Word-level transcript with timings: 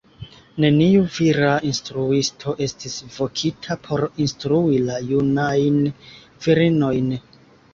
Neniu 0.63 1.01
vira 1.17 1.51
instruisto 1.71 2.55
estis 2.67 2.95
vokita 3.17 3.77
por 3.89 4.05
instrui 4.25 4.81
la 4.89 4.99
junajn 5.11 5.79
virinojn. 6.49 7.17